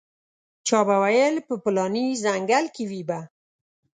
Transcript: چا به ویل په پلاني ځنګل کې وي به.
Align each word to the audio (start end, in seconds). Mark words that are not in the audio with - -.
چا 0.67 0.79
به 0.87 0.95
ویل 1.03 1.35
په 1.47 1.53
پلاني 1.63 2.05
ځنګل 2.23 2.65
کې 2.75 2.83
وي 2.89 3.01
به. 3.09 3.19